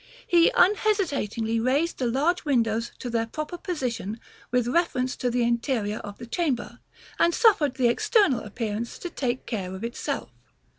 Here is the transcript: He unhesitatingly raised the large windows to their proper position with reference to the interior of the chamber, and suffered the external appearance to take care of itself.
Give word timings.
He 0.25 0.49
unhesitatingly 0.55 1.59
raised 1.59 1.99
the 1.99 2.07
large 2.07 2.43
windows 2.43 2.91
to 2.97 3.07
their 3.07 3.27
proper 3.27 3.55
position 3.55 4.19
with 4.49 4.65
reference 4.67 5.15
to 5.17 5.29
the 5.29 5.43
interior 5.43 5.99
of 5.99 6.17
the 6.17 6.25
chamber, 6.25 6.79
and 7.19 7.35
suffered 7.35 7.75
the 7.75 7.87
external 7.87 8.39
appearance 8.39 8.97
to 8.97 9.11
take 9.11 9.45
care 9.45 9.75
of 9.75 9.83
itself. 9.83 10.31